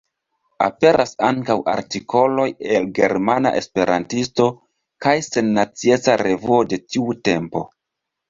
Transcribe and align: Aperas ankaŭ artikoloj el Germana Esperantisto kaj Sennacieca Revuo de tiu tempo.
Aperas 0.67 1.11
ankaŭ 1.25 1.55
artikoloj 1.73 2.45
el 2.77 2.87
Germana 3.01 3.51
Esperantisto 3.59 4.47
kaj 5.07 5.15
Sennacieca 5.27 6.17
Revuo 6.23 6.63
de 6.73 6.83
tiu 6.95 7.17
tempo. 7.29 7.63